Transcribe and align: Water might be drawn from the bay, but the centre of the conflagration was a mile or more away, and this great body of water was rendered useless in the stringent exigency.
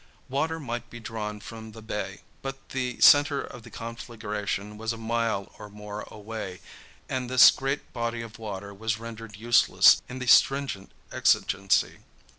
Water 0.29 0.59
might 0.59 0.89
be 0.89 0.99
drawn 0.99 1.39
from 1.41 1.73
the 1.73 1.81
bay, 1.83 2.21
but 2.41 2.69
the 2.69 2.99
centre 2.99 3.39
of 3.43 3.61
the 3.61 3.69
conflagration 3.69 4.75
was 4.75 4.91
a 4.93 4.97
mile 4.97 5.51
or 5.59 5.69
more 5.69 6.05
away, 6.07 6.59
and 7.07 7.29
this 7.29 7.51
great 7.51 7.93
body 7.93 8.23
of 8.23 8.39
water 8.39 8.73
was 8.73 8.97
rendered 8.97 9.35
useless 9.35 10.01
in 10.09 10.17
the 10.17 10.25
stringent 10.25 10.91
exigency. 11.11 11.99